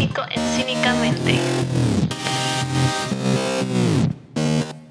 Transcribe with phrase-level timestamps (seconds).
[0.00, 1.38] cínico en Cínicamente.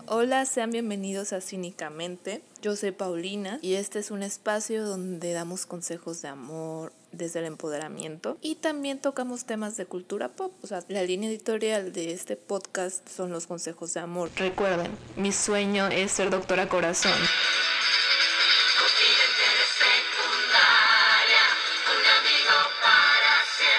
[0.06, 2.44] Hola, sean bienvenidos a Cínicamente.
[2.62, 7.46] Yo soy Paulina y este es un espacio donde damos consejos de amor desde el
[7.46, 10.54] empoderamiento y también tocamos temas de cultura pop.
[10.62, 14.30] O sea, la línea editorial de este podcast son los consejos de amor.
[14.36, 17.14] Recuerden, mi sueño es ser doctora corazón.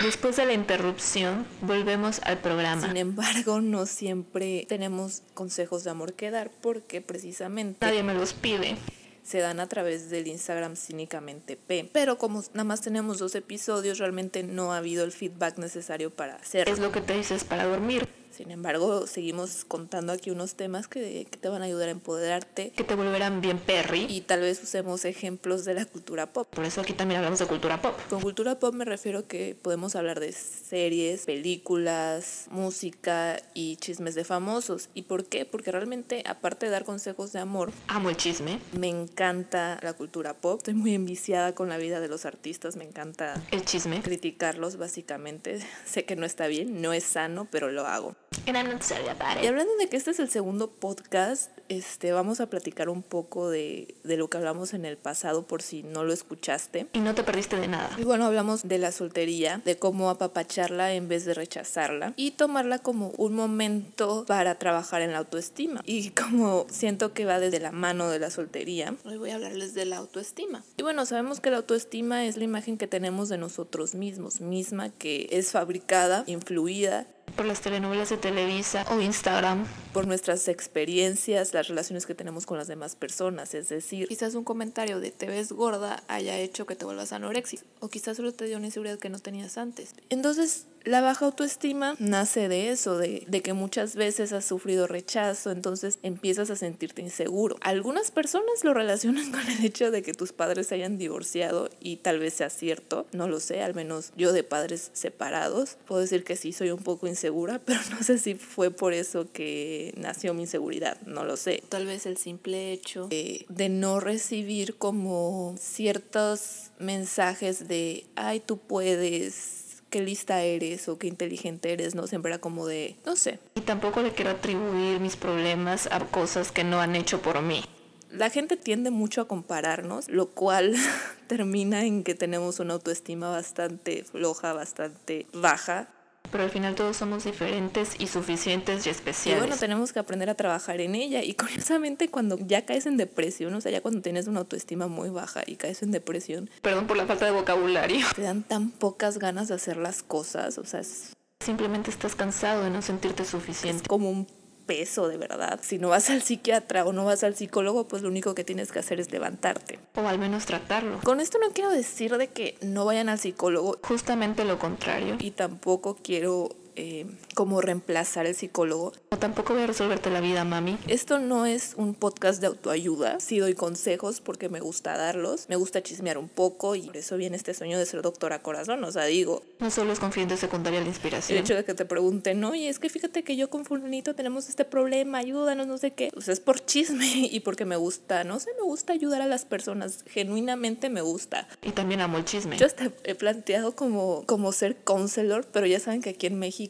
[0.02, 2.86] Después de la interrupción, volvemos al programa.
[2.86, 8.32] Sin embargo, no siempre tenemos consejos de amor que dar porque precisamente Nadie me los
[8.32, 8.76] pide.
[9.22, 11.90] se dan a través del Instagram Cínicamente P.
[11.92, 16.36] Pero como nada más tenemos dos episodios, realmente no ha habido el feedback necesario para
[16.36, 16.72] hacerlo.
[16.72, 21.26] Es lo que te dices para dormir, Sin embargo, seguimos contando aquí unos temas que,
[21.30, 24.06] que te van a ayudar a empoderarte que te volverán bien perry.
[24.08, 26.48] y tal vez usemos ejemplos de la cultura pop.
[26.48, 27.94] Por eso aquí también hablamos de cultura pop.
[28.08, 34.24] Con cultura pop me refiero que podemos hablar de series, películas, música y chismes de
[34.24, 34.88] famosos.
[34.94, 35.44] ¿Y por qué?
[35.44, 40.34] Porque realmente, aparte de dar consejos de amor, Amo el chisme, me encanta la cultura
[40.34, 40.58] pop.
[40.58, 44.00] Estoy muy enviciada con la vida de los artistas, me encanta el chisme.
[44.02, 45.60] criticarlos básicamente.
[45.84, 48.16] Sé que no está bien, no es sano, pero lo hago.
[48.50, 52.10] And I'm not sorry about Y hablando de que este es el segundo podcast, este,
[52.10, 55.84] vamos a platicar un poco de, de lo que hablamos en el pasado por si
[55.84, 56.88] no lo escuchaste.
[56.92, 57.90] Y no te perdiste de nada.
[57.96, 62.80] Y bueno, hablamos de la soltería, de cómo apapacharla en vez de rechazarla y tomarla
[62.80, 65.82] como un momento para trabajar en la autoestima.
[65.86, 69.74] Y como siento que va desde la mano de la soltería, hoy voy a hablarles
[69.74, 70.64] de la autoestima.
[70.76, 74.90] Y bueno, sabemos que la autoestima es la imagen que tenemos de nosotros mismos, misma
[74.90, 77.06] que es fabricada, influida
[77.40, 79.64] Por las telenovelas de Televisa o Instagram.
[79.94, 83.54] por nuestras experiencias, las relaciones que tenemos con las demás personas.
[83.54, 87.62] Es decir, quizás un comentario de te ves gorda haya hecho que te vuelvas anoréxica.
[87.80, 89.94] O quizás solo te dio una inseguridad que no tenías antes.
[90.10, 95.50] Entonces, la baja autoestima nace de eso, de, de que muchas veces has sufrido rechazo,
[95.50, 97.56] entonces empiezas a sentirte inseguro.
[97.60, 101.96] Algunas personas lo relacionan con el hecho de que tus padres se hayan divorciado y
[101.96, 105.76] tal vez sea cierto, no lo sé, al menos yo de padres separados.
[105.86, 109.30] Puedo decir que sí soy un poco insegura, pero no sé si fue por eso
[109.32, 111.62] que nació mi inseguridad, no lo sé.
[111.68, 118.58] Tal vez el simple hecho de, de no recibir como ciertos mensajes de, ay, tú
[118.58, 119.59] puedes,
[119.90, 123.38] qué lista eres o qué inteligente eres, no siempre era como de, no sé.
[123.56, 127.62] Y tampoco le quiero atribuir mis problemas a cosas que no han hecho por mí.
[128.10, 130.74] La gente tiende mucho a compararnos, lo cual
[131.26, 135.88] termina en que tenemos una autoestima bastante floja, bastante baja.
[136.30, 139.40] Pero al final todos somos diferentes y suficientes y Y especiales.
[139.40, 141.22] bueno, tenemos que aprender a trabajar en ella.
[141.22, 145.10] Y curiosamente, cuando ya caes en depresión, o sea, ya cuando tienes una autoestima muy
[145.10, 148.06] baja y caes en depresión, Perdón por la falta de vocabulario.
[148.14, 150.58] te dan tan pocas ganas de hacer las cosas.
[150.58, 153.88] O sea, es, Simplemente estás cansado de no sentirte es suficiente.
[153.88, 154.26] como un
[154.70, 155.58] peso de verdad.
[155.64, 158.70] Si no vas al psiquiatra o no vas al psicólogo, pues lo único que tienes
[158.70, 159.80] que hacer es levantarte.
[159.96, 161.00] O al menos tratarlo.
[161.02, 165.16] Con esto no quiero decir de que no vayan al psicólogo Justamente lo contrario.
[165.18, 166.50] y tampoco quiero
[166.80, 168.92] eh, como reemplazar el psicólogo.
[169.10, 170.78] O tampoco voy a resolverte la vida, mami.
[170.88, 173.20] Esto no es un podcast de autoayuda.
[173.20, 175.46] Sí doy consejos porque me gusta darlos.
[175.48, 178.82] Me gusta chismear un poco y por eso viene este sueño de ser doctora corazón.
[178.84, 181.38] O sea, digo, No solo es confidente secundaria el inspiración.
[181.38, 184.64] hecho de que te pregunten, oye, es que fíjate que yo con fulanito tenemos este
[184.64, 186.10] problema, ayúdanos, no sé qué.
[186.14, 189.44] Pues es por chisme y porque me gusta, no sé, me gusta ayudar a las
[189.44, 190.04] personas.
[190.06, 191.46] Genuinamente me gusta.
[191.62, 192.56] Y también amo el chisme.
[192.56, 196.69] Yo hasta he planteado como, como ser counselor, pero ya saben que aquí en México,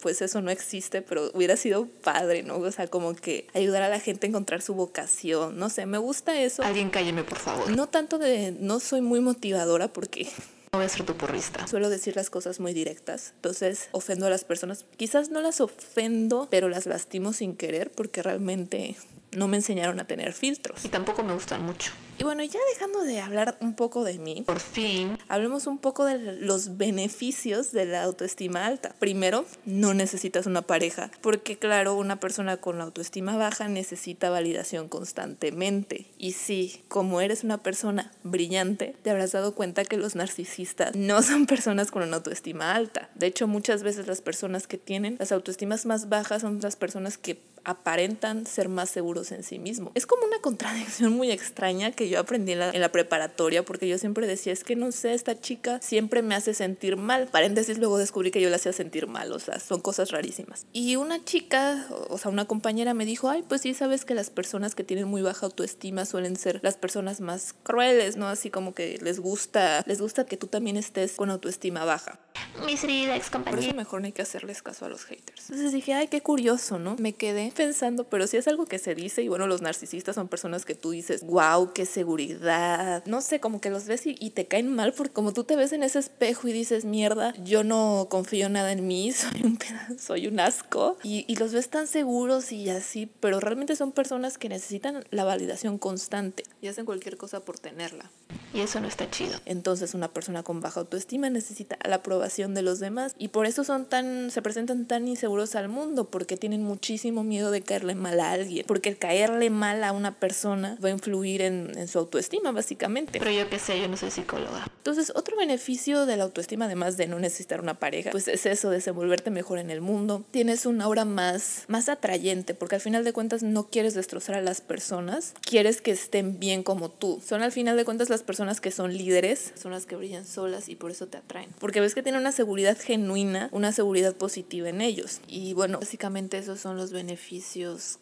[0.00, 2.58] pues eso no existe, pero hubiera sido padre, ¿no?
[2.58, 5.98] O sea, como que ayudar a la gente a encontrar su vocación, no sé, me
[5.98, 6.62] gusta eso.
[6.62, 7.70] Alguien cálleme, por favor.
[7.70, 10.24] No tanto de, no soy muy motivadora porque
[10.72, 11.66] No voy a ser tu porrista.
[11.66, 14.84] suelo decir las cosas muy directas, entonces ofendo a las personas.
[14.96, 18.96] Quizás no las ofendo, pero las lastimo sin querer porque realmente
[19.36, 20.84] no me enseñaron a tener filtros.
[20.84, 21.92] Y tampoco me gustan mucho.
[22.18, 26.04] Y bueno, ya dejando de hablar un poco de mí, Por fin, Hablemos un poco
[26.04, 28.94] de los beneficios de la autoestima alta.
[29.00, 34.88] Primero, no necesitas una pareja, porque claro, una persona con la autoestima baja necesita validación
[34.88, 36.06] constantemente.
[36.16, 41.20] Y sí, como eres una persona brillante, te habrás dado cuenta que los narcisistas no
[41.22, 43.10] son personas con una autoestima alta.
[43.16, 47.18] De hecho, muchas veces las personas que tienen las autoestimas más bajas son las personas
[47.18, 49.92] que aparentan ser más seguros en sí mismos.
[49.94, 53.88] Es como una contradicción muy extraña que yo aprendí en la, en la preparatoria porque
[53.88, 57.26] yo siempre decía, es que no sé, esta chica siempre me hace sentir mal.
[57.28, 60.66] Paréntesis, luego descubrí que yo la hacía sentir mal, o sea, son cosas rarísimas.
[60.72, 64.30] Y una chica, o sea, una compañera me dijo, ay, pues sí, sabes que las
[64.30, 68.28] personas que tienen muy baja autoestima suelen ser las personas más crueles, ¿no?
[68.28, 72.18] Así como que les gusta, les gusta que tú también estés con autoestima baja.
[72.66, 75.50] Mis querida ex Por eso mejor no hay que hacerles caso a los haters.
[75.50, 76.96] Entonces dije, ay, qué curioso, ¿no?
[76.98, 80.28] Me quedé pensando, pero si es algo que se dice, y bueno, los narcisistas son
[80.28, 83.02] personas que tú dices, wow, qué seguridad.
[83.06, 85.56] No sé, como que los ves y, y te caen mal porque como tú te
[85.56, 89.56] ves en ese espejo y dices, mierda, yo no confío nada en mí, soy un
[89.56, 90.98] pedazo, soy un asco.
[91.02, 95.24] Y, y los ves tan seguros y así, pero realmente son personas que necesitan la
[95.24, 98.10] validación constante y hacen cualquier cosa por tenerla.
[98.52, 99.38] Y eso no está chido.
[99.46, 103.64] Entonces una persona con baja autoestima necesita la aprobación de los demás y por eso
[103.64, 108.20] son tan se presentan tan inseguros al mundo porque tienen muchísimo miedo de caerle mal
[108.20, 111.98] a alguien, porque el caerle mal a una persona va a influir en, en su
[111.98, 113.18] autoestima básicamente.
[113.18, 114.66] Pero yo qué sé, yo no soy psicóloga.
[114.78, 118.70] Entonces, otro beneficio de la autoestima además de no necesitar una pareja, pues es eso,
[118.70, 120.24] desenvolverte mejor en el mundo.
[120.30, 124.40] Tienes una aura más más atrayente porque al final de cuentas no quieres destrozar a
[124.40, 127.20] las personas, quieres que estén bien como tú.
[127.26, 130.68] Son al final de cuentas las personas que son líderes, son las que brillan solas
[130.68, 131.50] y por eso te atraen.
[131.58, 135.20] Porque ves que tienen una seguridad genuina, una seguridad positiva en ellos.
[135.26, 137.33] Y bueno, básicamente esos son los beneficios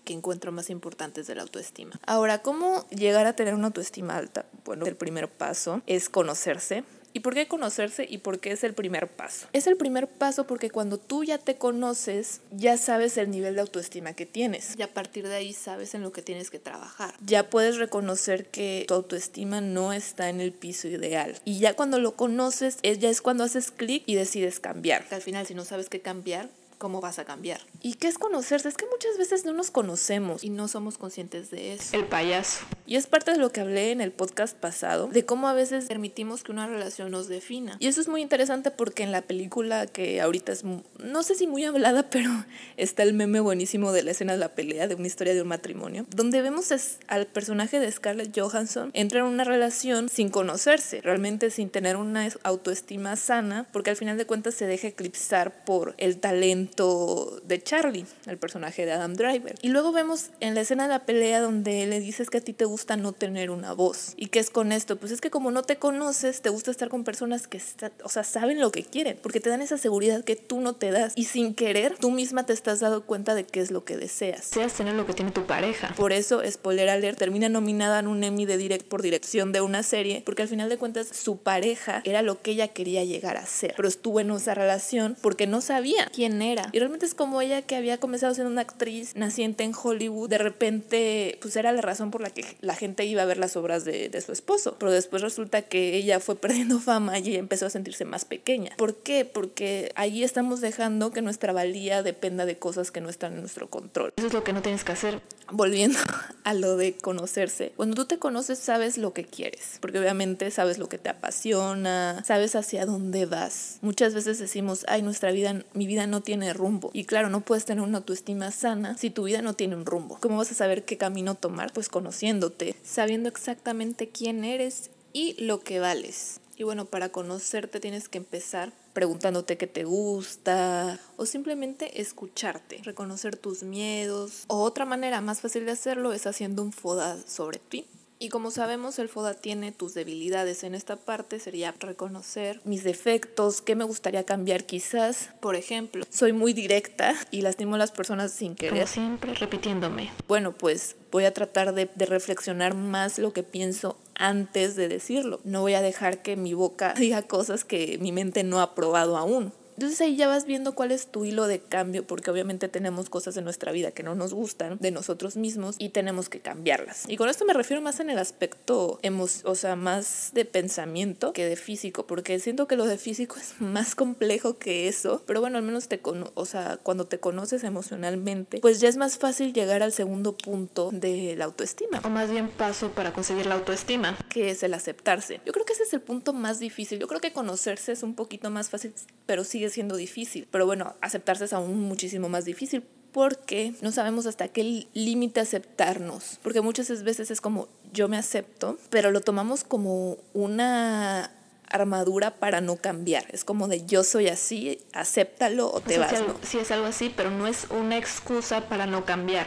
[0.04, 1.98] que encuentro más importantes de la autoestima.
[2.06, 4.46] Ahora, ¿cómo llegar a tener una autoestima alta?
[4.64, 6.84] Bueno, el primer paso es conocerse,
[7.14, 9.46] ¿Y por qué conocerse y por qué es el primer paso?
[9.52, 13.60] Es el primer paso porque cuando tú ya te conoces, ya sabes el nivel de
[13.60, 14.78] autoestima que tienes.
[14.78, 17.14] Y a partir de ahí sabes en lo que tienes que trabajar.
[17.24, 21.38] Ya puedes reconocer que tu autoestima no está en el piso ideal.
[21.44, 25.04] Y ya cuando lo conoces, es, ya es cuando haces clic y decides cambiar.
[25.10, 26.48] al final, si no sabes qué cambiar,
[26.78, 27.60] cómo vas a cambiar.
[27.84, 28.68] ¿Y qué es conocerse?
[28.68, 31.96] Es que muchas veces no nos conocemos y no somos conscientes de eso.
[31.96, 32.60] El payaso.
[32.86, 35.86] Y es parte de lo que hablé en el podcast pasado, de cómo a veces
[35.86, 37.76] permitimos que una relación nos defina.
[37.80, 41.48] Y eso es muy interesante porque en la película que ahorita es, no sé si
[41.48, 42.30] muy hablada, pero
[42.76, 45.48] está el meme buenísimo de la escena de la pelea, de una historia de un
[45.48, 46.72] matrimonio, donde vemos
[47.08, 52.28] al personaje de Scarlett Johansson entrar en una relación sin conocerse, realmente sin tener una
[52.44, 58.04] autoestima sana, porque al final de cuentas se deja eclipsar por el talento de Charlie,
[58.26, 59.54] el personaje de Adam Driver.
[59.62, 62.52] Y luego vemos en la escena de la pelea donde le dices que a ti
[62.52, 64.12] te gusta no tener una voz.
[64.18, 64.96] ¿Y qué es con esto?
[64.96, 67.62] Pues es que como no te conoces, te gusta estar con personas que
[68.04, 70.90] o sea, saben lo que quieren, porque te dan esa seguridad que tú no te
[70.90, 71.14] das.
[71.16, 74.50] Y sin querer, tú misma te estás dando cuenta de qué es lo que deseas.
[74.50, 75.94] Deseas tener lo que tiene tu pareja.
[75.96, 79.82] Por eso, spoiler alert, termina nominada en un Emmy de direct por dirección de una
[79.82, 83.46] serie, porque al final de cuentas su pareja era lo que ella quería llegar a
[83.46, 83.72] ser.
[83.76, 87.61] Pero estuvo en esa relación porque no sabía quién era y realmente es como ella
[87.62, 92.10] que había comenzado siendo una actriz naciente en Hollywood, de repente pues era la razón
[92.10, 94.76] por la que la gente iba a ver las obras de, de su esposo.
[94.78, 98.72] Pero después resulta que ella fue perdiendo fama y empezó a sentirse más pequeña.
[98.76, 99.24] ¿Por qué?
[99.24, 103.68] Porque ahí estamos dejando que nuestra valía dependa de cosas que no están en nuestro
[103.68, 104.12] control.
[104.16, 105.20] Eso es lo que no tienes que hacer.
[105.52, 105.98] Volviendo
[106.44, 107.72] a lo de conocerse.
[107.76, 112.22] Cuando tú te conoces sabes lo que quieres, porque obviamente sabes lo que te apasiona,
[112.24, 113.78] sabes hacia dónde vas.
[113.82, 116.90] Muchas veces decimos, ay, nuestra vida, mi vida no tiene rumbo.
[116.94, 120.18] Y claro, no puedes tener una autoestima sana si tu vida no tiene un rumbo.
[120.20, 121.72] ¿Cómo vas a saber qué camino tomar?
[121.72, 126.40] Pues conociéndote, sabiendo exactamente quién eres y lo que vales.
[126.56, 133.36] Y bueno, para conocerte tienes que empezar preguntándote qué te gusta o simplemente escucharte, reconocer
[133.36, 134.44] tus miedos.
[134.48, 137.86] O otra manera más fácil de hacerlo es haciendo un FODA sobre ti.
[138.22, 140.62] Y como sabemos, el FODA tiene tus debilidades.
[140.62, 145.30] En esta parte sería reconocer mis defectos, qué me gustaría cambiar quizás.
[145.40, 148.74] Por ejemplo, soy muy directa y lastimo a las personas sin querer.
[148.74, 150.12] Como siempre, repitiéndome.
[150.28, 155.40] Bueno, pues voy a tratar de, de, reflexionar más lo que pienso antes de decirlo.
[155.42, 159.16] No voy a dejar que mi boca diga cosas que mi mente no ha probado
[159.16, 159.52] aún.
[159.76, 163.36] Entonces ahí ya vas viendo cuál es tu hilo de cambio, porque obviamente tenemos cosas
[163.36, 167.04] en nuestra vida que no nos gustan de nosotros mismos y tenemos que cambiarlas.
[167.08, 169.00] Y con esto me refiero más en el aspecto,
[169.44, 173.60] o sea, más de pensamiento que de físico, porque siento que lo de físico es
[173.60, 176.00] más complejo que eso, pero bueno, al menos te
[176.34, 180.90] o sea, cuando te conoces emocionalmente, pues ya es más fácil llegar al segundo punto
[180.92, 182.00] de la autoestima.
[182.04, 184.16] O más bien paso para conseguir la autoestima.
[184.28, 185.40] Que es el aceptarse.
[185.46, 186.98] Yo creo que ese es el punto más difícil.
[186.98, 188.92] Yo creo que conocerse es un poquito más fácil,
[189.26, 190.48] pero sigue siendo difícil.
[190.50, 196.38] Pero bueno, aceptarse es aún muchísimo más difícil porque no sabemos hasta qué límite aceptarnos.
[196.42, 201.30] Porque muchas veces es como yo me acepto, pero lo tomamos como una
[201.68, 203.26] armadura para no cambiar.
[203.30, 206.10] Es como de yo soy así, acéptalo o te vas.
[206.42, 209.46] Si, sí es algo así, pero no es una excusa para no cambiar.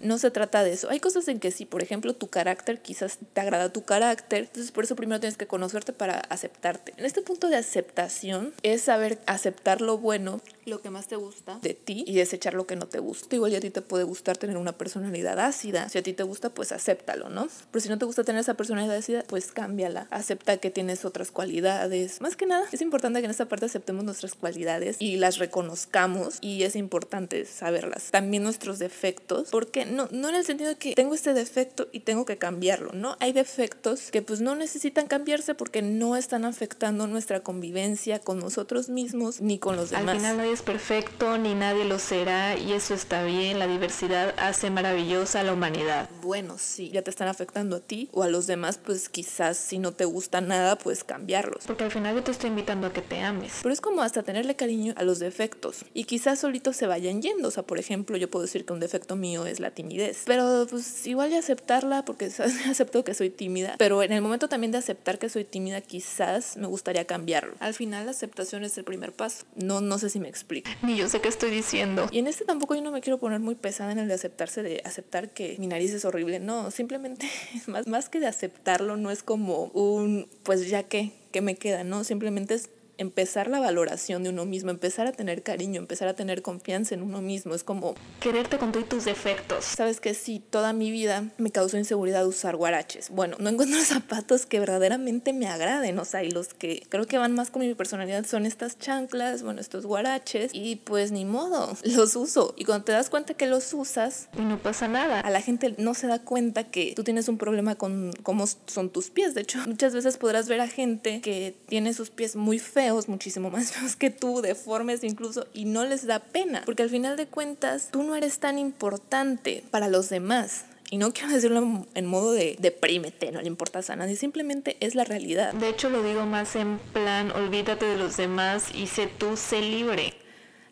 [0.00, 0.88] No se trata de eso.
[0.90, 4.72] Hay cosas en que sí, por ejemplo, tu carácter, quizás te agrada tu carácter, entonces
[4.72, 6.94] por eso primero tienes que conocerte para aceptarte.
[6.96, 10.40] En este punto de aceptación es saber aceptar lo bueno,
[10.70, 13.34] lo que más te gusta de ti y desechar lo que no te gusta.
[13.36, 15.88] Igual ya a ti te puede gustar tener una personalidad ácida.
[15.88, 17.48] Si a ti te gusta, pues acéptalo, ¿no?
[17.70, 20.06] Pero si no te gusta tener esa personalidad ácida, pues cámbiala.
[20.10, 22.20] Acepta que tienes otras cualidades.
[22.20, 26.38] Más que nada, es importante que en esta parte aceptemos nuestras cualidades y las reconozcamos
[26.40, 28.10] y es importante saberlas.
[28.10, 32.00] También nuestros defectos, porque no, no en el sentido de que tengo este defecto y
[32.00, 33.16] tengo que cambiarlo, ¿no?
[33.20, 38.88] Hay defectos que pues no necesitan cambiarse porque no están afectando nuestra convivencia con nosotros
[38.88, 40.08] mismos ni con los demás.
[40.08, 44.34] Al final nadie es perfecto ni nadie lo será y eso está bien, la diversidad
[44.36, 46.10] hace maravillosa a la humanidad.
[46.20, 49.78] Bueno, sí, ya te están afectando a ti o a los demás, pues quizás si
[49.78, 51.64] no te gusta nada, pues cambiarlos.
[51.66, 53.60] Porque al final yo te estoy invitando a que te ames.
[53.62, 57.48] Pero es como hasta tenerle cariño a los defectos y quizás solitos se vayan yendo,
[57.48, 60.24] o sea, por ejemplo, yo puedo decir que un defecto mío es la timidez.
[60.26, 62.26] Pero pues igual de aceptarla porque
[62.68, 63.76] acepto que soy tímida.
[63.78, 67.54] Pero en el momento también de aceptar que soy tímida quizás me gustaría cambiarlo.
[67.60, 69.46] Al final la aceptación es el primer paso.
[69.54, 70.70] No, no sé si me explico.
[70.82, 72.08] Ni yo sé qué estoy diciendo.
[72.10, 74.62] Y en este tampoco yo no me quiero poner muy pesada en el de aceptarse,
[74.62, 76.40] de aceptar que mi nariz es horrible.
[76.40, 77.28] No, simplemente
[77.66, 81.84] más, más que de aceptarlo no es como un pues ya que, ¿qué me queda?
[81.84, 86.14] No, simplemente es empezar la valoración de uno mismo, empezar a tener cariño, empezar a
[86.14, 87.54] tener confianza en uno mismo.
[87.54, 89.64] Es como quererte con todos tus defectos.
[89.64, 93.08] Sabes que sí, toda mi vida me causó inseguridad usar guaraches.
[93.08, 97.16] Bueno, no encuentro zapatos que verdaderamente me agraden, o sea, y los que creo que
[97.16, 101.74] van más con mi personalidad son estas chanclas, bueno, estos guaraches, y pues ni modo,
[101.84, 102.54] los uso.
[102.58, 105.20] Y cuando te das cuenta que los usas, y no pasa nada.
[105.20, 108.90] A la gente no se da cuenta que tú tienes un problema con cómo son
[108.90, 109.32] tus pies.
[109.34, 113.50] De hecho, muchas veces podrás ver a gente que tiene sus pies muy feos muchísimo
[113.50, 117.26] más feos que tú, deformes incluso, y no les da pena, porque al final de
[117.26, 120.64] cuentas tú no eres tan importante para los demás.
[120.92, 124.96] Y no quiero decirlo en modo de deprímete, no le importas a nadie, simplemente es
[124.96, 125.54] la realidad.
[125.54, 129.60] De hecho lo digo más en plan, olvídate de los demás y sé tú, sé
[129.60, 130.14] libre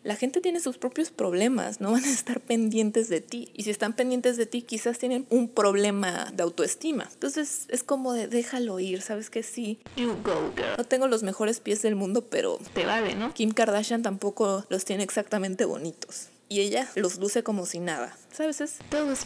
[0.03, 3.49] la gente tiene sus propios problemas, no van a estar pendientes de ti.
[3.53, 7.09] Y si están pendientes de ti, quizás tienen un problema de autoestima.
[7.13, 9.79] Entonces es como de déjalo ir, ¿sabes que sí?
[9.95, 10.75] You go, girl.
[10.77, 12.59] No tengo los mejores pies del mundo, pero...
[12.73, 13.33] Te vale, ¿no?
[13.33, 16.29] Kim Kardashian tampoco los tiene exactamente bonitos.
[16.51, 18.17] Y ella los luce como si nada.
[18.31, 18.59] ¿Sabes?
[18.59, 19.23] Es todo es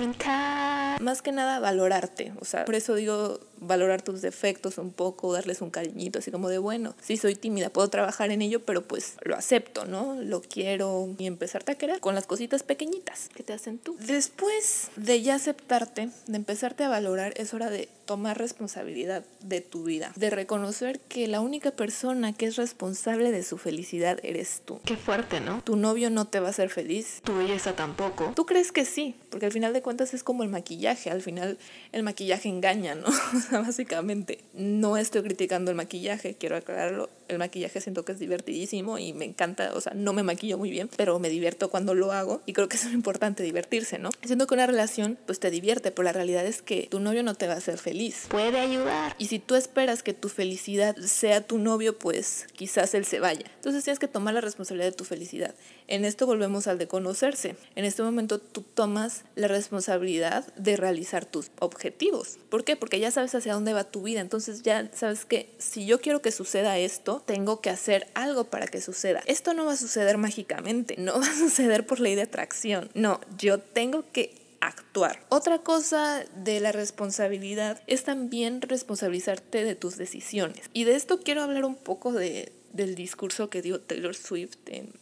[1.00, 2.34] Más que nada valorarte.
[2.40, 6.50] O sea, por eso digo valorar tus defectos un poco, darles un cariñito, así como
[6.50, 10.22] de, bueno, sí soy tímida, puedo trabajar en ello, pero pues lo acepto, ¿no?
[10.22, 13.96] Lo quiero y empezarte a querer con las cositas pequeñitas que te hacen tú.
[14.00, 19.84] Después de ya aceptarte, de empezarte a valorar, es hora de tomar responsabilidad de tu
[19.84, 24.80] vida, de reconocer que la única persona que es responsable de su felicidad eres tú.
[24.86, 25.62] Qué fuerte, ¿no?
[25.64, 27.22] Tu novio no te va a hacer feliz.
[27.24, 28.34] Tu belleza tampoco.
[28.36, 31.58] Tú crees que sí, porque al final de cuentas es como el maquillaje, al final
[31.92, 33.08] el maquillaje engaña, ¿no?
[33.62, 34.40] básicamente.
[34.54, 37.10] No estoy criticando el maquillaje, quiero aclararlo.
[37.34, 40.70] El maquillaje siento que es divertidísimo y me encanta, o sea, no me maquillo muy
[40.70, 44.10] bien, pero me divierto cuando lo hago y creo que es muy importante divertirse, ¿no?
[44.24, 47.36] Siento que una relación pues te divierte, pero la realidad es que tu novio no
[47.36, 48.28] te va a hacer feliz.
[48.30, 49.16] Puede ayudar.
[49.18, 53.46] Y si tú esperas que tu felicidad sea tu novio, pues quizás él se vaya.
[53.56, 55.56] Entonces tienes que tomar la responsabilidad de tu felicidad.
[55.88, 57.56] En esto volvemos al de conocerse.
[57.76, 62.38] En este momento tú tomas la responsabilidad de realizar tus objetivos.
[62.50, 62.76] ¿Por qué?
[62.76, 64.22] Porque ya sabes hacia dónde va tu vida.
[64.22, 68.68] Entonces ya sabes que si yo quiero que suceda esto, tengo que hacer algo para
[68.68, 69.22] que suceda.
[69.26, 72.90] Esto no va a suceder mágicamente, no va a suceder por ley de atracción.
[72.94, 75.20] No, yo tengo que actuar.
[75.30, 80.70] Otra cosa de la responsabilidad es también responsabilizarte de tus decisiones.
[80.74, 84.94] Y de esto quiero hablar un poco de, del discurso que dio Taylor Swift en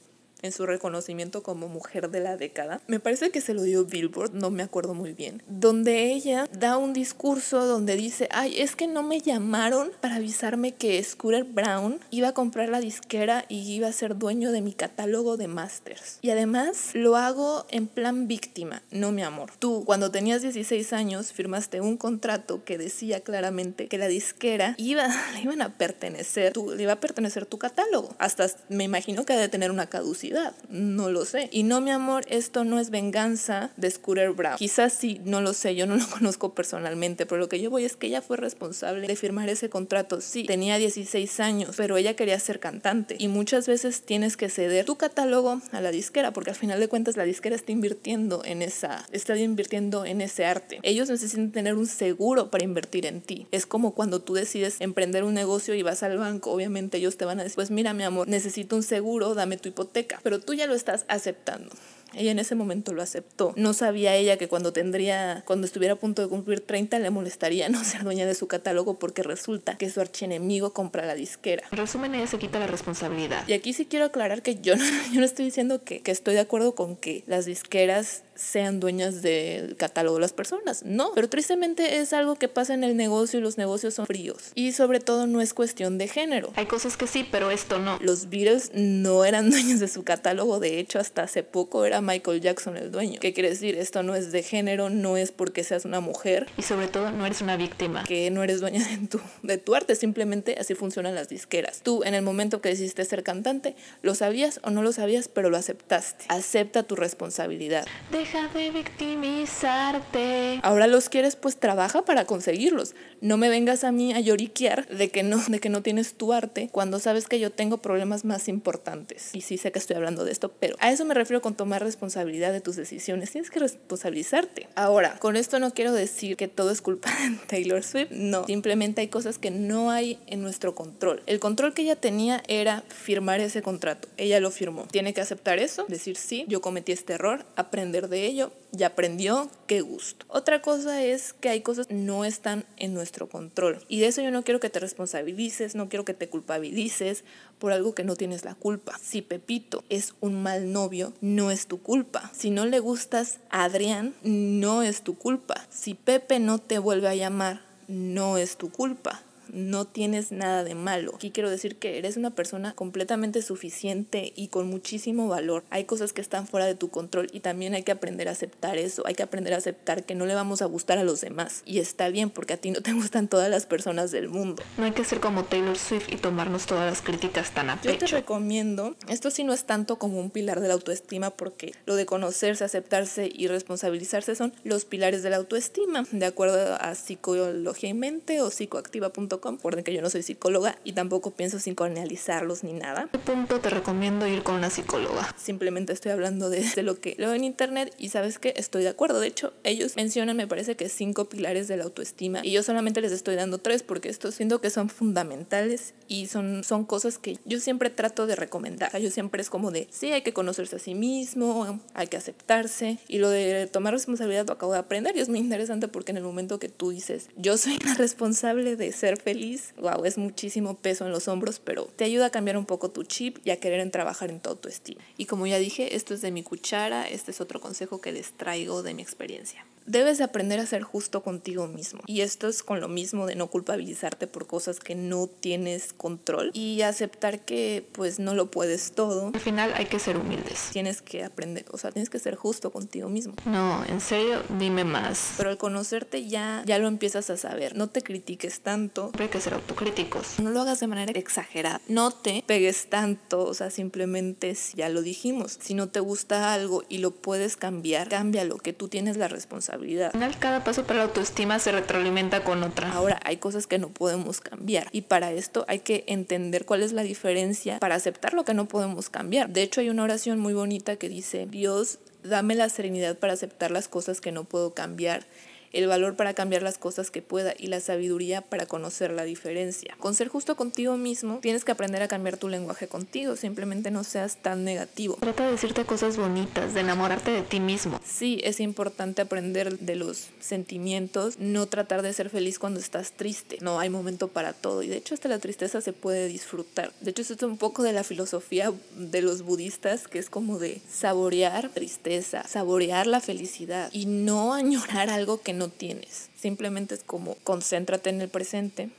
[0.41, 2.81] en su reconocimiento como mujer de la década.
[2.87, 6.77] Me parece que se lo dio Billboard, no me acuerdo muy bien, donde ella da
[6.77, 11.99] un discurso donde dice, ay, es que no me llamaron para avisarme que Scooter Brown
[12.09, 16.19] iba a comprar la disquera y iba a ser dueño de mi catálogo de masters.
[16.21, 19.51] Y además lo hago en plan víctima, no mi amor.
[19.59, 25.07] Tú, cuando tenías 16 años, firmaste un contrato que decía claramente que la disquera iba,
[25.33, 28.15] le iban a pertenecer, le iba a pertenecer tu catálogo.
[28.17, 30.30] Hasta me imagino que ha de tener una caducidad
[30.69, 31.49] no lo sé.
[31.51, 34.57] Y no, mi amor, esto no es venganza de Scooter Brown.
[34.57, 37.85] Quizás sí, no lo sé, yo no lo conozco personalmente, pero lo que yo voy
[37.85, 40.21] es que ella fue responsable de firmar ese contrato.
[40.21, 43.15] Sí, tenía 16 años, pero ella quería ser cantante.
[43.19, 46.87] Y muchas veces tienes que ceder tu catálogo a la disquera, porque al final de
[46.87, 50.79] cuentas la disquera está invirtiendo en esa, está invirtiendo en ese arte.
[50.83, 53.47] Ellos necesitan tener un seguro para invertir en ti.
[53.51, 57.25] Es como cuando tú decides emprender un negocio y vas al banco, obviamente ellos te
[57.25, 60.53] van a decir, pues mira mi amor, necesito un seguro, dame tu hipoteca, pero tú
[60.53, 61.71] ya lo estás aceptando.
[62.13, 63.53] Ella en ese momento lo aceptó.
[63.55, 67.69] No sabía ella que cuando tendría, cuando estuviera a punto de cumplir 30 le molestaría
[67.69, 71.63] no ser dueña de su catálogo porque resulta que su archienemigo compra la disquera.
[71.71, 73.47] En resumen, ella se quita la responsabilidad.
[73.47, 76.33] Y aquí sí quiero aclarar que yo no, yo no estoy diciendo que, que estoy
[76.33, 80.83] de acuerdo con que las disqueras sean dueñas del catálogo de las personas.
[80.83, 84.51] No, pero tristemente es algo que pasa en el negocio y los negocios son fríos.
[84.55, 86.51] Y sobre todo no es cuestión de género.
[86.55, 87.99] Hay cosas que sí, pero esto no.
[88.01, 92.41] Los Beatles no eran dueños de su catálogo, de hecho hasta hace poco era Michael
[92.41, 93.19] Jackson el dueño.
[93.19, 93.77] ¿Qué quiere decir?
[93.77, 96.47] Esto no es de género, no es porque seas una mujer.
[96.57, 98.03] Y sobre todo no eres una víctima.
[98.07, 101.81] Que no eres dueña de tu, de tu arte, simplemente así funcionan las disqueras.
[101.83, 105.49] Tú en el momento que decidiste ser cantante, lo sabías o no lo sabías, pero
[105.49, 106.25] lo aceptaste.
[106.29, 107.85] Acepta tu responsabilidad.
[108.11, 110.61] Deja de victimizarte.
[110.63, 112.95] Ahora los quieres, pues trabaja para conseguirlos.
[113.19, 116.31] No me vengas a mí a lloriquear de que no, de que no tienes tu
[116.31, 119.31] arte cuando sabes que yo tengo problemas más importantes.
[119.33, 121.83] Y sí sé que estoy hablando de esto, pero a eso me refiero con tomar
[121.83, 123.31] responsabilidad de tus decisiones.
[123.31, 124.69] Tienes que responsabilizarte.
[124.75, 128.11] Ahora, con esto no quiero decir que todo es culpa de Taylor Swift.
[128.11, 131.21] No, simplemente hay cosas que no hay en nuestro control.
[131.25, 134.07] El control que ella tenía era firmar ese contrato.
[134.15, 134.87] Ella lo firmó.
[134.89, 139.49] Tiene que aceptar eso, decir sí, yo cometí este error, aprender de ello ya aprendió,
[139.67, 140.25] qué gusto.
[140.29, 143.83] Otra cosa es que hay cosas que no están en nuestro control.
[143.87, 147.23] Y de eso yo no quiero que te responsabilices, no quiero que te culpabilices
[147.59, 148.97] por algo que no tienes la culpa.
[149.01, 152.31] Si Pepito es un mal novio, no es tu culpa.
[152.33, 155.67] Si no le gustas a Adrián, no es tu culpa.
[155.69, 160.75] Si Pepe no te vuelve a llamar, no es tu culpa no tienes nada de
[160.75, 161.13] malo.
[161.15, 165.63] Aquí quiero decir que eres una persona completamente suficiente y con muchísimo valor.
[165.69, 168.77] Hay cosas que están fuera de tu control y también hay que aprender a aceptar
[168.77, 169.03] eso.
[169.05, 171.61] Hay que aprender a aceptar que no le vamos a gustar a los demás.
[171.65, 174.63] Y está bien porque a ti no te gustan todas las personas del mundo.
[174.77, 177.93] No hay que ser como Taylor Swift y tomarnos todas las críticas tan a pecho.
[177.93, 181.73] Yo te recomiendo, esto sí no es tanto como un pilar de la autoestima porque
[181.85, 186.95] lo de conocerse, aceptarse y responsabilizarse son los pilares de la autoestima, de acuerdo a
[186.95, 192.63] psicología y mente o psicoactiva.com Recuerden que yo no soy psicóloga y tampoco pienso psicoanalizarlos
[192.63, 193.09] ni nada.
[193.11, 195.33] ¿Qué punto te recomiendo ir con una psicóloga?
[195.37, 199.19] Simplemente estoy hablando de, lo que leo en internet y sabes que estoy de acuerdo.
[199.19, 203.01] De hecho, ellos mencionan, me parece que cinco pilares de la autoestima y yo solamente
[203.01, 207.37] les estoy dando tres porque esto siento que son fundamentales y son, son cosas que
[207.45, 208.97] yo siempre trato de recomendar.
[208.99, 212.99] yo siempre es como de, sí, hay que conocerse a sí mismo, hay que aceptarse
[213.07, 216.17] y lo de tomar responsabilidad lo acabo de aprender y es muy interesante porque en
[216.17, 220.17] el momento que tú dices, yo soy la responsable de ser feliz, feliz, wow, es
[220.17, 223.51] muchísimo peso en los hombros, pero te ayuda a cambiar un poco tu chip y
[223.51, 225.01] a querer en trabajar en todo tu estilo.
[225.17, 228.33] Y como ya dije, esto es de mi cuchara, este es otro consejo que les
[228.33, 232.01] traigo de mi experiencia debes aprender a ser justo contigo mismo.
[232.05, 236.51] Y esto es con lo mismo de no culpabilizarte por cosas que no tienes control
[236.53, 239.31] y aceptar que pues no lo puedes todo.
[239.33, 240.69] Al final hay que ser humildes.
[240.71, 243.33] Tienes que aprender, o sea, tienes que ser justo contigo mismo.
[243.45, 245.33] No, en serio, dime más.
[245.37, 247.75] Pero al conocerte ya ya lo empiezas a saber.
[247.75, 249.11] No te critiques tanto.
[249.21, 250.39] Hay que ser autocríticos.
[250.39, 251.81] No lo hagas de manera exagerada.
[251.87, 255.57] No te pegues tanto, o sea, simplemente ya lo dijimos.
[255.61, 260.07] Si no te gusta algo y lo puedes cambiar, cámbialo, que tú tienes la responsabilidad
[260.07, 262.91] al final, cada paso para la autoestima se retroalimenta con otra.
[262.91, 266.91] Ahora, hay cosas que no podemos cambiar y para esto hay que entender cuál es
[266.91, 269.49] la diferencia para aceptar lo que no podemos cambiar.
[269.49, 273.71] De hecho, hay una oración muy bonita que dice, Dios, dame la serenidad para aceptar
[273.71, 275.25] las cosas que no puedo cambiar
[275.73, 279.95] el valor para cambiar las cosas que pueda y la sabiduría para conocer la diferencia.
[279.99, 284.03] Con ser justo contigo mismo, tienes que aprender a cambiar tu lenguaje contigo, simplemente no
[284.03, 285.17] seas tan negativo.
[285.19, 287.99] Trata de decirte cosas bonitas, de enamorarte de ti mismo.
[288.05, 293.57] Sí, es importante aprender de los sentimientos, no tratar de ser feliz cuando estás triste.
[293.61, 296.91] No hay momento para todo y de hecho hasta la tristeza se puede disfrutar.
[297.01, 300.59] De hecho, esto es un poco de la filosofía de los budistas, que es como
[300.59, 306.29] de saborear tristeza, saborear la felicidad y no añorar algo que no no tienes.
[306.35, 308.89] Simplemente es como concéntrate en el presente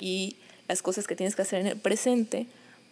[0.00, 2.46] y las cosas que tienes que hacer en el presente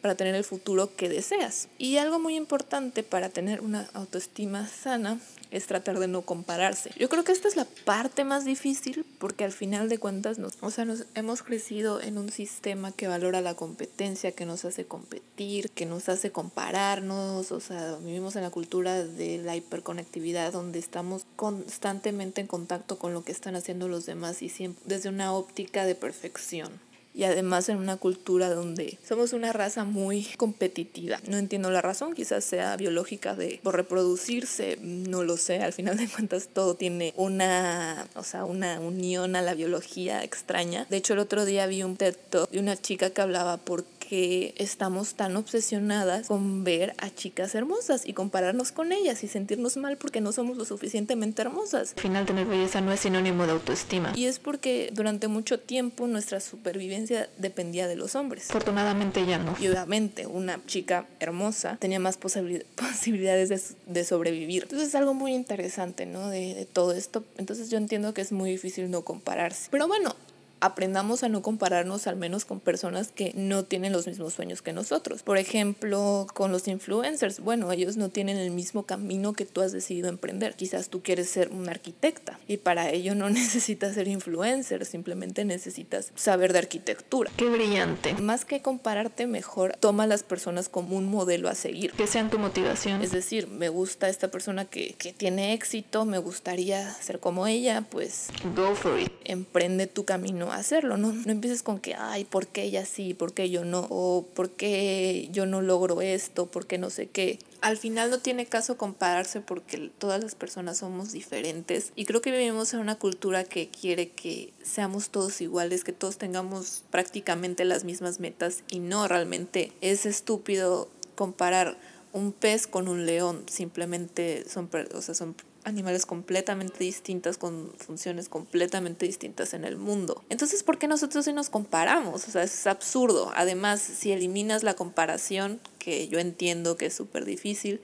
[0.04, 1.68] para tener el futuro que deseas.
[1.78, 5.18] Y algo muy importante para tener una autoestima sana
[5.50, 6.90] es tratar de no compararse.
[6.98, 10.58] Yo creo que esta es la parte más difícil porque al final de cuentas nos,
[10.60, 14.84] o sea, nos hemos crecido en un sistema que valora la competencia, que nos hace
[14.84, 20.80] competir, que nos hace compararnos, o sea, vivimos en la cultura de la hiperconectividad donde
[20.80, 24.52] estamos constantemente en contacto con lo que están haciendo los demás y
[24.84, 26.78] desde una óptica de perfección
[27.14, 31.20] y además en una cultura donde somos una raza muy competitiva.
[31.28, 35.96] No entiendo la razón, quizás sea biológica de por reproducirse, no lo sé, al final
[35.96, 40.86] de cuentas todo tiene una, o sea, una unión a la biología extraña.
[40.90, 42.16] De hecho, el otro día vi un TED
[42.50, 48.06] de una chica que hablaba por que estamos tan obsesionadas con ver a chicas hermosas
[48.06, 51.92] y compararnos con ellas y sentirnos mal porque no somos lo suficientemente hermosas.
[51.96, 54.12] Al final tener belleza no es sinónimo de autoestima.
[54.14, 58.50] Y es porque durante mucho tiempo nuestra supervivencia dependía de los hombres.
[58.50, 59.54] Afortunadamente ya no.
[59.60, 64.64] Y obviamente una chica hermosa tenía más posibilidades de, de, sobrevivir.
[64.64, 66.28] Entonces es algo muy interesante, ¿no?
[66.28, 67.24] De, de todo esto.
[67.38, 69.68] Entonces yo entiendo que es muy difícil no compararse.
[69.70, 70.14] Pero bueno,
[70.60, 74.72] aprendamos a no compararnos al menos con personas que no tienen los mismos sueños que
[74.72, 75.22] nosotros.
[75.22, 79.72] Por ejemplo, con los influencers, bueno, ellos no tienen el mismo camino que tú has
[79.72, 80.54] decidido emprender.
[80.54, 86.12] Quizás tú quieres ser una arquitecta y para ello no necesitas ser influencer, simplemente necesitas
[86.14, 87.30] saber de arquitectura.
[87.36, 88.14] Qué brillante.
[88.14, 91.92] Más que compararte, mejor toma a las personas como un modelo a seguir.
[91.92, 93.02] Que sean tu motivación.
[93.02, 97.84] Es decir, me gusta esta persona que, que tiene éxito, me gustaría ser como ella,
[97.90, 98.28] pues...
[98.56, 99.12] Go for it.
[99.24, 101.12] Emprende tu camino hacerlo, ¿no?
[101.12, 103.14] No empieces con que, ay, ¿por qué ella sí?
[103.14, 103.86] ¿Por qué yo no?
[103.90, 106.46] O ¿por qué yo no logro esto?
[106.46, 107.38] ¿Por qué no sé qué?
[107.60, 112.30] Al final no tiene caso compararse porque todas las personas somos diferentes y creo que
[112.30, 117.84] vivimos en una cultura que quiere que seamos todos iguales, que todos tengamos prácticamente las
[117.84, 121.78] mismas metas y no realmente es estúpido comparar
[122.12, 128.28] un pez con un león, simplemente son, o sea, son animales completamente distintas, con funciones
[128.28, 130.22] completamente distintas en el mundo.
[130.28, 132.28] Entonces, ¿por qué nosotros sí nos comparamos?
[132.28, 133.32] O sea, es absurdo.
[133.34, 137.80] Además, si eliminas la comparación, que yo entiendo que es súper difícil,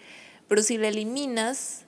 [0.48, 1.82] pero si la eliminas,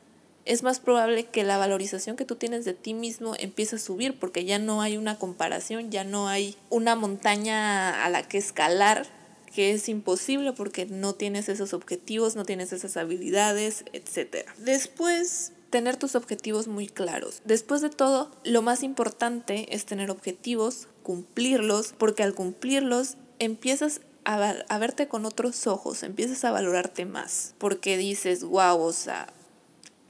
[0.45, 4.19] es más probable que la valorización que tú tienes de ti mismo empiece a subir,
[4.19, 9.07] porque ya no hay una comparación, ya no hay una montaña a la que escalar
[9.55, 14.49] que es imposible porque no tienes esos objetivos, no tienes esas habilidades, etc.
[14.57, 17.41] Después tener tus objetivos muy claros.
[17.47, 24.79] Después de todo, lo más importante es tener objetivos, cumplirlos, porque al cumplirlos empiezas a,
[24.79, 29.33] verte con otros ojos, empiezas a valorarte más, porque dices, wow, o sea,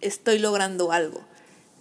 [0.00, 1.22] estoy logrando algo.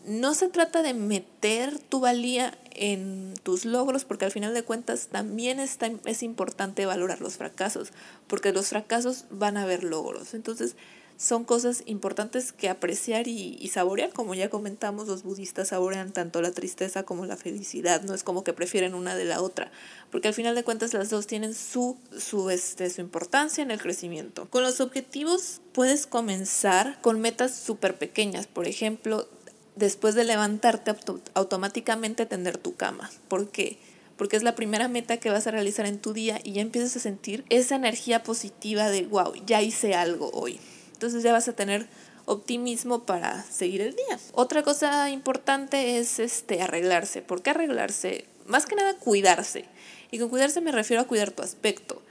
[0.05, 5.07] No se trata de meter tu valía en tus logros, porque al final de cuentas
[5.07, 7.93] también está, es importante valorar los fracasos,
[8.27, 10.35] porque los fracasos van a haber logros.
[10.35, 10.75] Entonces,
[11.21, 16.51] son cosas importantes que apreciar y, saborear, como ya comentamos, los budistas saborean tanto la
[16.51, 19.71] tristeza como la felicidad, no es como que prefieren una de la otra,
[20.10, 23.79] porque al final de cuentas las dos tienen su, su, este, su importancia en el
[23.79, 24.49] crecimiento.
[24.49, 29.27] Con los objetivos puedes comenzar con metas súper pequeñas, por ejemplo,
[29.75, 30.95] después de levantarte
[31.36, 33.77] automáticamente tender tu cama, ¿por qué?
[34.17, 36.95] porque es la primera meta que vas a realizar en tu día y ya empiezas
[36.95, 40.60] a sentir esa energía positiva de, wow, ya hice algo hoy.
[41.01, 41.87] Entonces ya vas a tener
[42.25, 44.19] optimismo para seguir el día.
[44.33, 47.23] Otra cosa importante es este arreglarse.
[47.23, 48.25] ¿Por qué arreglarse?
[48.45, 49.65] Más que nada cuidarse.
[50.11, 52.03] Y con cuidarse me refiero a cuidar tu aspecto.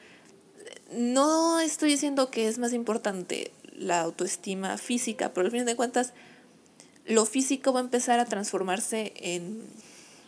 [0.93, 6.13] No estoy diciendo que es más importante la autoestima física, pero al fin de cuentas
[7.07, 9.63] lo físico va a empezar a transformarse en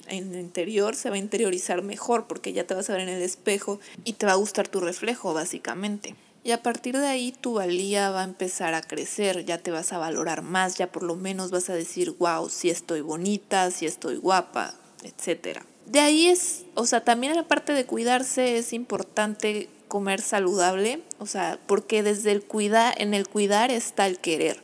[0.08, 3.08] en el interior se va a interiorizar mejor porque ya te vas a ver en
[3.08, 6.16] el espejo y te va a gustar tu reflejo básicamente.
[6.44, 9.92] Y a partir de ahí tu valía va a empezar a crecer, ya te vas
[9.92, 13.86] a valorar más, ya por lo menos vas a decir, wow, si estoy bonita, si
[13.86, 14.74] estoy guapa,
[15.04, 15.60] etc.
[15.86, 21.26] De ahí es, o sea, también la parte de cuidarse es importante comer saludable, o
[21.26, 24.62] sea, porque desde el cuidar, en el cuidar está el querer.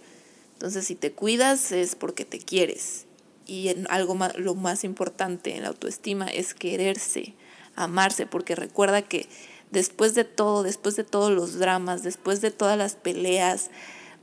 [0.55, 3.05] Entonces, si te cuidas es porque te quieres.
[3.47, 7.35] Y algo más, lo más importante en la autoestima es quererse,
[7.77, 9.29] amarse, porque recuerda que
[9.71, 13.71] después de todo, después de todos los dramas, después de todas las peleas,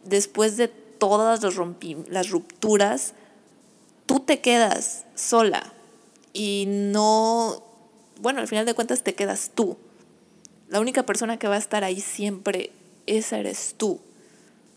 [0.03, 3.13] después de todas las rupturas,
[4.05, 5.73] tú te quedas sola
[6.33, 7.63] y no,
[8.19, 9.77] bueno, al final de cuentas te quedas tú.
[10.67, 12.71] La única persona que va a estar ahí siempre,
[13.05, 13.99] esa eres tú.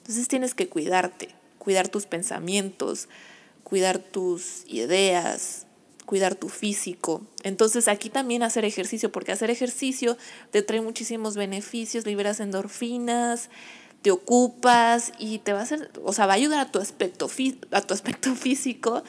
[0.03, 3.09] Entonces tienes que cuidarte, cuidar tus pensamientos,
[3.65, 5.67] cuidar tus ideas,
[6.09, 7.21] cuidar tu físico.
[7.43, 10.17] Entonces aquí también hacer ejercicio, porque hacer ejercicio
[10.51, 13.51] te trae muchísimos beneficios, liberas endorfinas,
[14.01, 17.29] te ocupas y te va a hacer, o sea, va a ayudar a tu aspecto,
[17.73, 19.03] a tu aspecto físico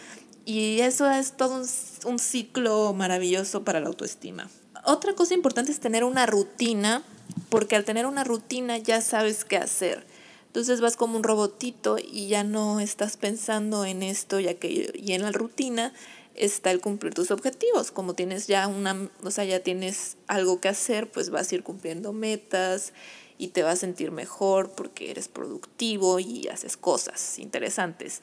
[0.44, 1.64] y eso es todo
[2.06, 4.50] un, ciclo maravilloso para la autoestima.
[4.84, 7.04] Otra cosa importante es tener una rutina,
[7.48, 10.06] porque al tener una rutina ya sabes qué hacer.
[10.48, 15.14] Entonces vas como un robotito y ya no estás pensando en esto ya que y
[15.14, 15.94] en la rutina
[16.40, 17.92] está el cumplir tus objetivos.
[17.92, 21.64] Como tienes ya una, o sea, ya tienes algo que hacer, pues vas a ir
[21.64, 22.94] cumpliendo metas
[23.38, 28.22] y te vas a sentir mejor porque eres productivo y haces cosas interesantes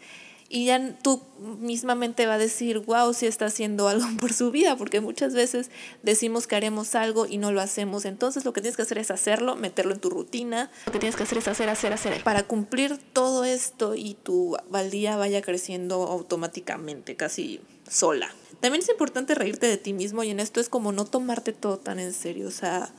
[0.49, 1.23] y ya tú
[1.61, 5.71] mismamente va a decir, wow, si está haciendo algo por su vida, porque muchas veces
[6.03, 8.05] decimos que haremos algo y no lo hacemos.
[8.05, 10.71] Entonces lo que tienes que hacer es hacerlo, meterlo en tu rutina.
[10.87, 12.23] Lo que tienes que hacer es hacer, hacer, hacer.
[12.23, 18.33] Para cumplir todo esto y tu valía vaya creciendo automáticamente, casi sola.
[18.61, 21.79] También es importante reírte de ti mismo y en esto es como no tomarte todo
[21.79, 22.49] tan en serio.
[22.49, 22.91] O sea,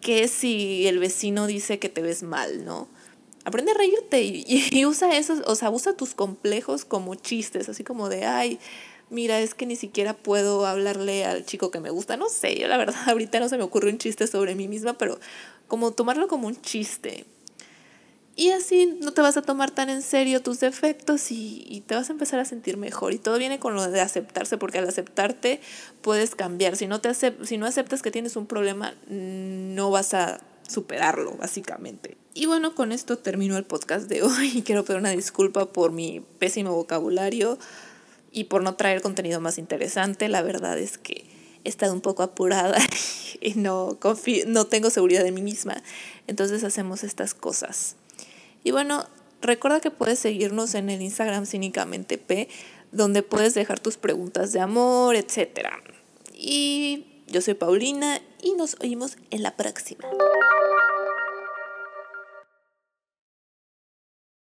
[0.00, 2.88] ¿qué si el vecino dice que te ves mal, no?
[3.44, 8.08] aprende a reírte y, usa esos, o sea, usa tus complejos como chistes, así como
[8.08, 8.58] de, ay,
[9.10, 12.68] mira, es que ni siquiera puedo hablarle al chico que me gusta, no sé, yo
[12.68, 15.18] la verdad ahorita no se me ocurre un chiste sobre mí misma, pero
[15.68, 17.24] como tomarlo como un chiste.
[18.34, 22.08] Y así no te vas a tomar tan en serio tus defectos y, te vas
[22.08, 23.12] a empezar a sentir mejor.
[23.12, 25.60] Y todo viene con lo de aceptarse, porque al aceptarte
[26.00, 26.76] puedes cambiar.
[26.76, 32.16] Si no, te si no aceptas que tienes un problema, no vas a superarlo, básicamente.
[32.32, 36.24] Y bueno, con esto termino el podcast de hoy quiero pedir una disculpa por mi
[36.38, 37.58] pésimo vocabulario
[38.30, 40.28] y por no traer contenido más interesante.
[40.28, 41.26] La verdad es que
[41.64, 42.78] he estado un poco apurada
[43.42, 43.98] y no,
[44.46, 45.82] no tengo seguridad de mí misma.
[46.26, 47.96] Entonces hacemos estas cosas.
[48.64, 49.06] Y bueno,
[49.40, 52.48] recuerda que puedes seguirnos en el Instagram cínicamente P,
[52.92, 55.68] donde puedes dejar tus preguntas de amor, etc.
[56.34, 60.04] Y yo soy Paulina y nos oímos en la próxima.